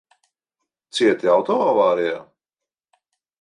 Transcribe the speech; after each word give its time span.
Cieti 0.99 1.29
auto 1.33 1.59
avārijā? 1.67 2.17